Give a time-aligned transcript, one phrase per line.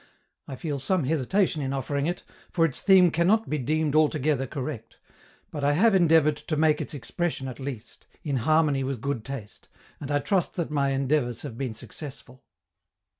[0.47, 4.47] I feel some hesitation in offering it, for its theme can not be deemed altogether
[4.47, 4.97] correct;
[5.51, 9.67] but I have endeavored to make its expression, at least, in harmony with good taste,
[9.99, 12.41] and I trust that my endeavors have been successful.